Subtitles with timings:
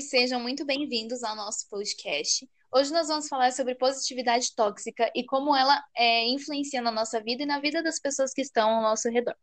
[0.00, 2.48] Mareliers, sejam muito bem-vindos ao nosso podcast.
[2.72, 7.42] Hoje nós vamos falar sobre positividade tóxica e como ela é, influencia na nossa vida
[7.42, 9.34] e na vida das pessoas que estão ao nosso redor.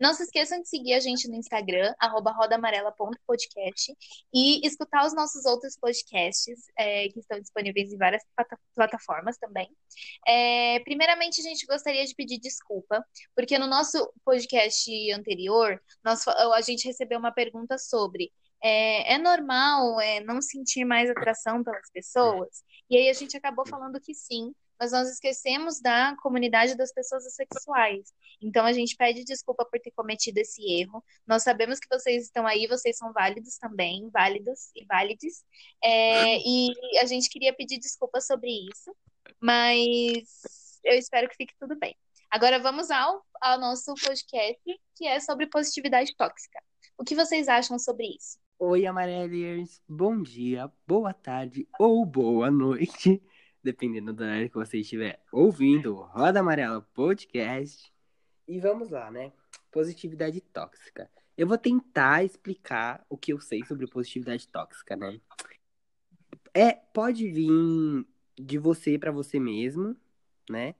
[0.00, 3.94] Não se esqueçam de seguir a gente no Instagram, rodamarela.podcast,
[4.34, 8.22] e escutar os nossos outros podcasts, é, que estão disponíveis em várias
[8.74, 9.68] plataformas também.
[10.26, 13.04] É, primeiramente, a gente gostaria de pedir desculpa,
[13.36, 20.00] porque no nosso podcast anterior, nós, a gente recebeu uma pergunta sobre é, é normal
[20.00, 22.62] é, não sentir mais atração pelas pessoas?
[22.88, 27.26] E aí a gente acabou falando que sim, mas nós esquecemos da comunidade das pessoas
[27.26, 28.14] assexuais.
[28.40, 31.04] Então a gente pede desculpa por ter cometido esse erro.
[31.26, 35.44] Nós sabemos que vocês estão aí, vocês são válidos também, válidos e válides.
[35.84, 38.96] É, e a gente queria pedir desculpa sobre isso,
[39.38, 40.24] mas
[40.82, 41.94] eu espero que fique tudo bem.
[42.30, 44.62] Agora vamos ao, ao nosso podcast,
[44.96, 46.58] que é sobre positividade tóxica.
[46.96, 48.39] O que vocês acham sobre isso?
[48.62, 49.82] Oi, Amareliers.
[49.88, 53.22] Bom dia, boa tarde ou boa noite,
[53.64, 57.90] dependendo da hora que você estiver ouvindo o Roda Amarela Podcast.
[58.46, 59.32] E vamos lá, né?
[59.72, 61.10] Positividade tóxica.
[61.38, 65.18] Eu vou tentar explicar o que eu sei sobre positividade tóxica, né?
[66.52, 68.06] É, pode vir
[68.38, 69.96] de você para você mesmo,
[70.50, 70.74] né?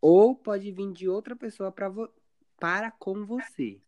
[0.00, 2.08] Ou pode vir de outra pessoa para vo
[2.56, 3.82] para com você.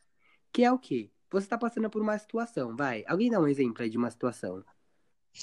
[0.52, 1.12] Que é o quê?
[1.30, 3.04] Você tá passando por uma situação, vai.
[3.06, 4.64] Alguém dá um exemplo aí de uma situação.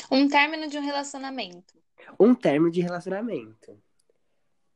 [0.10, 1.74] Um término de um relacionamento.
[2.20, 3.78] Um término de relacionamento.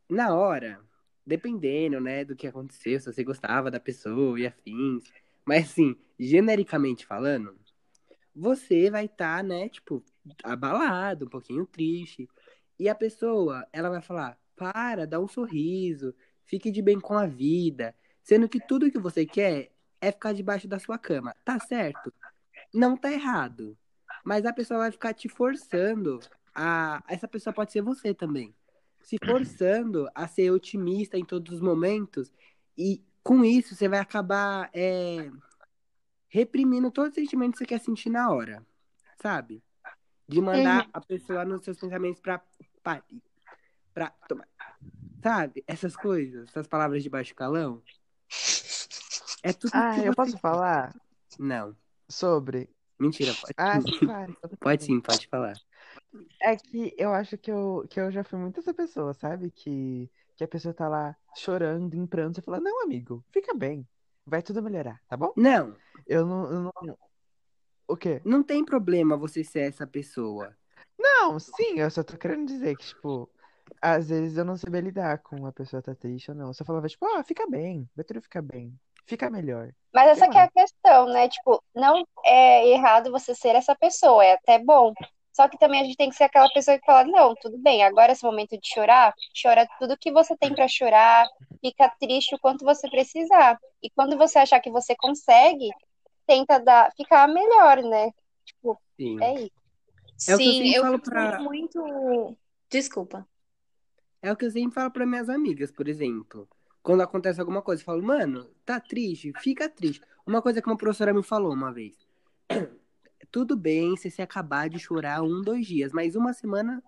[0.09, 0.81] Na hora,
[1.25, 5.11] dependendo, né, do que aconteceu, se você gostava da pessoa e afins.
[5.45, 7.57] Mas assim, genericamente falando,
[8.35, 10.03] você vai estar, tá, né, tipo,
[10.43, 12.29] abalado, um pouquinho triste.
[12.79, 16.13] E a pessoa, ela vai falar: para, dá um sorriso,
[16.45, 17.95] fique de bem com a vida.
[18.21, 21.35] Sendo que tudo que você quer é ficar debaixo da sua cama.
[21.43, 22.13] Tá certo?
[22.73, 23.77] Não tá errado.
[24.23, 26.19] Mas a pessoa vai ficar te forçando
[26.53, 27.03] a.
[27.07, 28.53] Essa pessoa pode ser você também.
[29.01, 32.33] Se forçando a ser otimista em todos os momentos.
[32.77, 35.31] E com isso você vai acabar é,
[36.27, 38.65] reprimindo todos os sentimentos que você quer sentir na hora.
[39.21, 39.63] Sabe?
[40.27, 40.89] De mandar uhum.
[40.93, 42.41] a pessoa nos seus pensamentos pra.
[42.83, 43.03] pra,
[43.93, 44.47] pra tomar.
[45.23, 45.63] Sabe?
[45.65, 47.81] Essas coisas, essas palavras de baixo calão.
[49.43, 50.95] É tudo Ah, eu posso falar?
[51.37, 51.75] Não.
[52.09, 52.69] Sobre.
[52.99, 53.53] Mentira, pode.
[53.57, 54.37] Ah, sim, claro.
[54.59, 55.53] Pode sim, pode falar.
[56.41, 59.51] É que eu acho que eu, que eu já fui muito essa pessoa, sabe?
[59.51, 63.87] Que, que a pessoa tá lá chorando, em pranto, e fala, não, amigo, fica bem.
[64.25, 65.31] Vai tudo melhorar, tá bom?
[65.37, 65.75] Não.
[66.05, 66.97] Eu não, eu não.
[67.87, 68.21] O quê?
[68.25, 70.55] Não tem problema você ser essa pessoa.
[70.97, 73.29] Não, sim, eu só tô querendo dizer que, tipo,
[73.81, 76.47] às vezes eu não sabia lidar com uma pessoa tá triste ou não.
[76.47, 79.71] Eu só falava, tipo, ah, fica bem, vai tudo ficar bem fica melhor.
[79.93, 81.27] Mas essa que é a questão, né?
[81.29, 84.93] Tipo, não é errado você ser essa pessoa, é até bom.
[85.33, 87.83] Só que também a gente tem que ser aquela pessoa que fala, não, tudo bem,
[87.83, 91.27] agora é esse momento de chorar, chora tudo que você tem para chorar,
[91.61, 93.57] fica triste o quanto você precisar.
[93.81, 95.69] E quando você achar que você consegue,
[96.25, 98.11] tenta dar, ficar melhor, né?
[98.45, 99.23] Tipo, Sim.
[99.23, 99.51] é isso.
[100.27, 101.39] É Sim, eu, eu falo pra...
[101.39, 102.35] muito.
[102.69, 103.27] Desculpa.
[104.21, 106.49] É o que eu sempre falo para minhas amigas, por exemplo
[106.81, 110.01] quando acontece alguma coisa, eu falo, mano, tá triste, fica triste.
[110.25, 111.95] Uma coisa que uma professora me falou uma vez.
[113.31, 116.81] Tudo bem se você acabar de chorar um, dois dias, mas uma semana,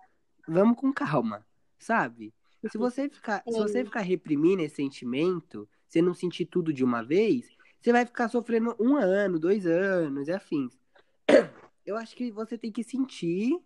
[0.48, 1.46] vamos com calma,
[1.78, 2.32] sabe?
[2.70, 7.02] Se você ficar, se você ficar reprimindo esse sentimento, você não sentir tudo de uma
[7.02, 7.48] vez,
[7.80, 10.78] você vai ficar sofrendo um ano, dois anos e afins.
[11.84, 13.58] Eu acho que você tem que sentir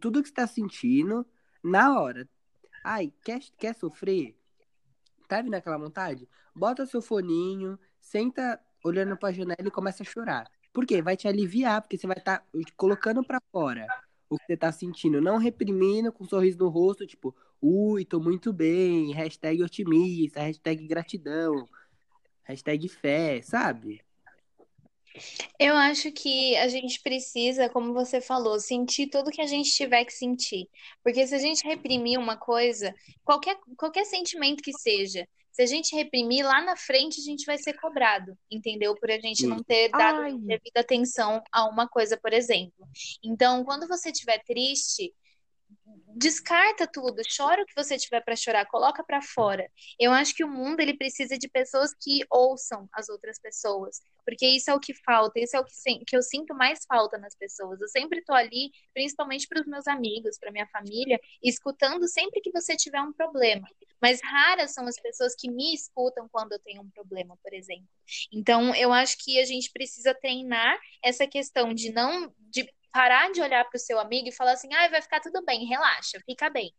[0.00, 1.26] tudo que está sentindo
[1.62, 2.28] na hora.
[2.84, 4.36] Ai, quer, quer sofrer?
[5.36, 6.28] Tá vindo aquela vontade?
[6.54, 10.50] Bota seu foninho, senta olhando pra janela e começa a chorar.
[10.72, 11.00] Por quê?
[11.00, 12.46] Vai te aliviar, porque você vai estar tá
[12.76, 13.86] colocando para fora
[14.28, 18.18] o que você tá sentindo, não reprimindo com um sorriso no rosto, tipo, ui, tô
[18.20, 21.68] muito bem, hashtag otimista, hashtag gratidão,
[22.42, 24.00] hashtag fé, sabe?
[25.58, 30.04] Eu acho que a gente precisa, como você falou, sentir tudo que a gente tiver
[30.04, 30.68] que sentir.
[31.02, 32.94] Porque se a gente reprimir uma coisa,
[33.24, 37.56] qualquer, qualquer sentimento que seja, se a gente reprimir, lá na frente a gente vai
[37.56, 38.96] ser cobrado, entendeu?
[38.96, 40.32] Por a gente não ter dado Ai.
[40.32, 42.88] devida atenção a uma coisa, por exemplo.
[43.24, 45.14] Então, quando você estiver triste,
[46.16, 49.68] descarta tudo, chora o que você tiver para chorar, coloca para fora.
[49.98, 54.46] Eu acho que o mundo ele precisa de pessoas que ouçam as outras pessoas, porque
[54.46, 57.34] isso é o que falta, isso é o que, que eu sinto mais falta nas
[57.34, 57.80] pessoas.
[57.80, 62.52] Eu sempre tô ali, principalmente para os meus amigos, para minha família, escutando sempre que
[62.52, 63.68] você tiver um problema.
[64.00, 67.88] Mas raras são as pessoas que me escutam quando eu tenho um problema, por exemplo.
[68.32, 72.32] Então, eu acho que a gente precisa treinar essa questão de não
[72.94, 76.20] parar de olhar pro seu amigo e falar assim, ai, vai ficar tudo bem, relaxa,
[76.24, 76.72] fica bem.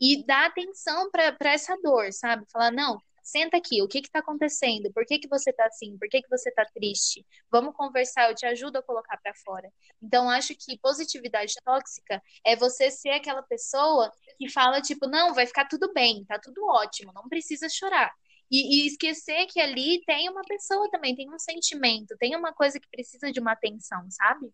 [0.00, 2.44] E dar atenção para essa dor, sabe?
[2.52, 4.92] Falar, não, senta aqui, o que que tá acontecendo?
[4.92, 5.98] Por que que você tá assim?
[5.98, 7.26] Por que que você tá triste?
[7.50, 9.68] Vamos conversar, eu te ajudo a colocar para fora.
[10.00, 15.46] Então, acho que positividade tóxica é você ser aquela pessoa que fala, tipo, não, vai
[15.46, 18.12] ficar tudo bem, tá tudo ótimo, não precisa chorar.
[18.48, 22.78] E, e, esquecer que ali tem uma pessoa também, tem um sentimento, tem uma coisa
[22.78, 24.52] que precisa de uma atenção, sabe?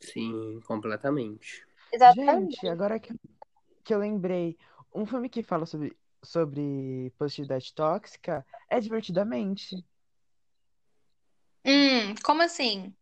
[0.00, 1.66] Sim, completamente.
[1.92, 2.56] Exatamente.
[2.56, 3.14] Gente, agora que,
[3.84, 4.56] que eu lembrei,
[4.94, 9.84] um filme que fala sobre, sobre positividade tóxica é Divertidamente.
[11.64, 12.94] Hum, como assim?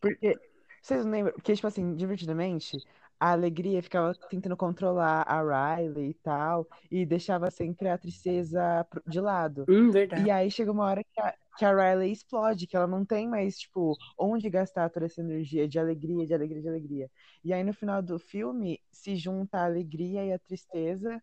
[0.00, 0.38] Porque,
[0.82, 1.34] vocês não lembram?
[1.34, 2.78] Porque, tipo assim, Divertidamente,
[3.18, 9.20] a alegria ficava tentando controlar a Riley e tal, e deixava sempre a tristeza de
[9.20, 9.64] lado.
[9.68, 10.24] Hum, verdade.
[10.24, 13.28] E aí chega uma hora que a, que a Riley explode, que ela não tem
[13.28, 17.10] mais, tipo, onde gastar toda essa energia de alegria, de alegria, de alegria.
[17.44, 21.22] E aí no final do filme se junta a alegria e a tristeza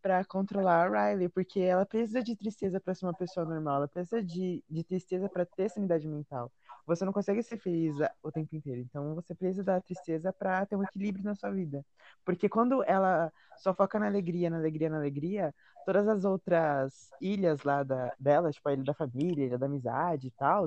[0.00, 3.88] pra controlar a Riley, porque ela precisa de tristeza pra ser uma pessoa normal, ela
[3.88, 6.52] precisa de, de tristeza pra ter sanidade mental.
[6.86, 10.76] Você não consegue ser feliz o tempo inteiro, então você precisa da tristeza pra ter
[10.76, 11.84] um equilíbrio na sua vida.
[12.24, 15.54] Porque quando ela só foca na alegria, na alegria, na alegria,
[15.88, 19.64] todas as outras ilhas lá da, dela, tipo a ilha da família, a ilha da
[19.64, 20.66] amizade e tal,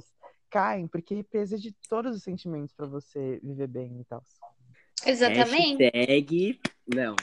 [0.49, 4.25] caem, porque precisa de todos os sentimentos pra você viver bem e tal.
[5.05, 5.83] Exatamente.
[5.83, 6.59] Hashtag...
[6.87, 7.15] Não,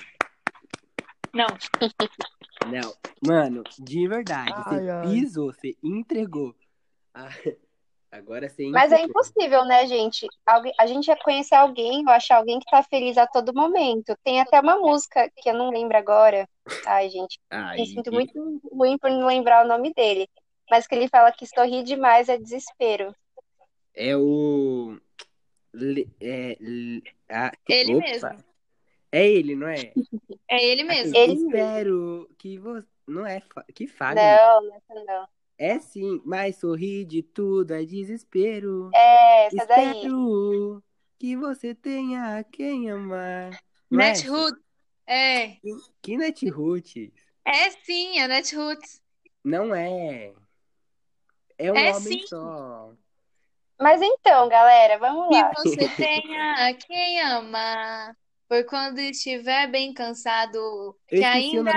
[1.35, 1.49] Não.
[2.71, 2.95] não.
[3.21, 4.55] Mano, de verdade.
[4.63, 5.03] Você Ai, ai.
[5.03, 6.55] pisou, você entregou.
[7.13, 7.31] Ah,
[8.11, 10.27] Agora você Mas é impossível, né, gente?
[10.47, 14.17] Alguém, a gente ia conhecer alguém ou achar alguém que tá feliz a todo momento.
[14.25, 16.49] Tem até uma música que eu não lembro agora.
[16.87, 20.29] Ai, gente, Ai, me sinto muito ruim por não lembrar o nome dele.
[20.71, 23.15] Mas que ele fala que sorrir demais é desespero.
[23.95, 24.99] É o.
[25.73, 28.07] Le- É, le- ah, Ele opa.
[28.07, 28.45] mesmo.
[29.13, 29.93] É ele, não é?
[30.49, 31.17] É ele mesmo.
[31.17, 31.49] Ele mesmo.
[31.51, 32.87] Espero que você.
[33.07, 33.41] Não é.
[33.41, 34.21] fa- Que falha.
[34.21, 35.29] Não, não, não.
[35.59, 38.91] É sim, mas sorrir de tudo é desespero.
[38.95, 39.97] É, essa daí.
[39.97, 40.83] Espero
[41.19, 43.51] que você tenha quem amar.
[43.91, 44.09] Não é?
[44.11, 44.57] Netshoot.
[45.07, 45.57] É.
[46.03, 47.13] Que Netshoot?
[47.45, 48.81] É sim, é Netshoot.
[49.45, 50.33] Não é.
[51.59, 52.27] É um É homem sim.
[52.27, 52.93] só.
[53.81, 55.53] Mas então, galera, vamos Que lá.
[55.57, 58.17] você tenha quem amar.
[58.49, 60.57] Por quando estiver bem cansado,
[61.11, 61.71] Eu que ainda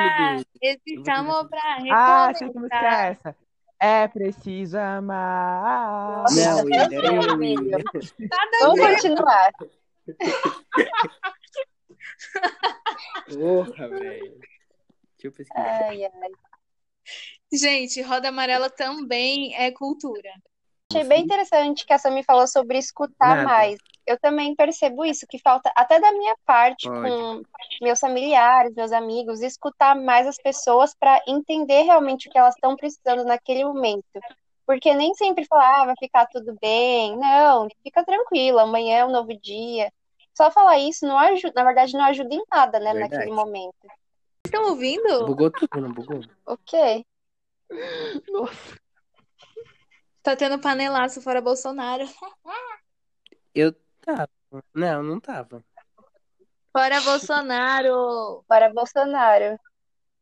[0.61, 3.05] existe amor pra Ah, sei que música é recomeçar.
[3.11, 3.37] essa.
[3.83, 6.25] É preciso amar.
[6.29, 7.31] Não, eu.
[7.31, 7.63] amigo.
[7.71, 7.87] Nada
[8.61, 9.51] a Vamos continuar.
[13.27, 14.39] Porra, velho.
[14.39, 15.87] Deixa eu pesquisar.
[15.87, 16.31] Ai, ai.
[17.51, 20.31] Gente, roda amarela também é cultura.
[20.91, 23.43] Achei bem interessante que a Sami falou sobre escutar Nada.
[23.43, 23.77] mais.
[24.05, 27.09] Eu também percebo isso, que falta até da minha parte Pode.
[27.09, 27.41] com
[27.81, 32.75] meus familiares, meus amigos, escutar mais as pessoas para entender realmente o que elas estão
[32.75, 34.03] precisando naquele momento.
[34.65, 37.17] Porque nem sempre falar, ah, vai ficar tudo bem.
[37.17, 39.91] Não, fica tranquilo, amanhã é um novo dia.
[40.35, 43.13] Só falar isso não ajuda, na verdade, não ajuda em nada, né, Verdade.
[43.13, 43.87] naquele momento.
[44.45, 45.25] Estão ouvindo?
[45.25, 46.21] Bugou tudo, não bugou?
[46.45, 47.05] Ok.
[48.31, 48.81] Nossa.
[50.21, 52.05] Tá tendo panelaço fora Bolsonaro.
[53.55, 54.29] Eu tava.
[54.73, 55.63] Não, não tava.
[56.71, 58.43] Fora Bolsonaro!
[58.47, 59.59] Para Bolsonaro.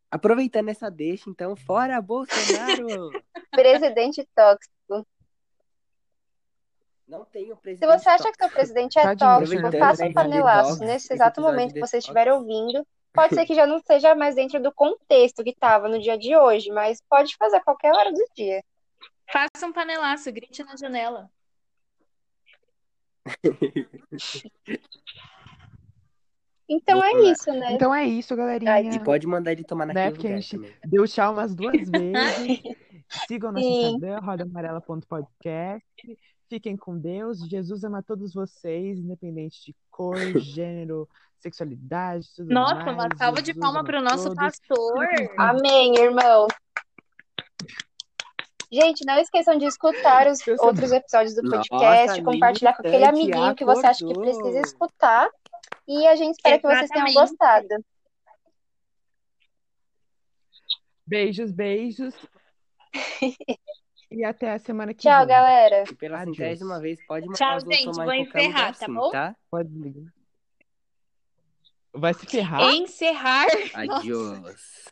[0.10, 3.12] Aproveitando essa deixa, então, fora Bolsonaro!
[3.52, 5.06] Presidente tóxico.
[7.08, 8.00] Não tenho Se presidente.
[8.00, 11.74] você acha que seu presidente é Tadinho, tóxico, faça um panelaço nesse esse exato momento
[11.74, 12.86] que você estiver ouvindo.
[13.12, 16.36] Pode ser que já não seja mais dentro do contexto que estava no dia de
[16.36, 18.64] hoje, mas pode fazer a qualquer hora do dia.
[19.32, 21.30] Faça um panelaço, grite na janela.
[26.72, 27.74] Então é isso, né?
[27.74, 28.94] Então é isso, galerinha.
[28.94, 30.74] E pode mandar ele tomar Né, naquele porque a lugar gente também.
[30.86, 32.62] deu tchau umas duas vezes.
[33.28, 33.86] Sigam nosso Sim.
[33.96, 35.84] Instagram, rodamarela.podcast.
[36.48, 37.40] Fiquem com Deus.
[37.40, 41.10] Jesus ama todos vocês, independente de cor, gênero,
[41.40, 42.94] sexualidade, tudo Nossa, mais.
[42.98, 44.36] uma salva de Jesus palma ama pro nosso todos.
[44.38, 45.08] pastor.
[45.40, 46.46] Amém, irmão.
[48.72, 53.56] Gente, não esqueçam de escutar os outros episódios do Nossa, podcast, compartilhar com aquele amiguinho
[53.56, 54.24] que você acha que acordou.
[54.24, 55.30] precisa escutar.
[55.88, 57.32] E a gente espera que vocês tenham Exatamente.
[57.32, 57.86] gostado.
[61.06, 62.14] Beijos, beijos.
[64.12, 65.28] e até a semana que Tchau, vem.
[65.28, 65.84] galera.
[65.90, 69.10] E pela centésima vez, pode mandar Tchau, gente, vou encerrar, tá assim, bom?
[69.10, 69.36] tá?
[69.50, 70.14] Pode ligar.
[71.92, 72.62] Vai se ferrar?
[72.72, 73.48] Encerrar.
[73.74, 74.86] Adiós.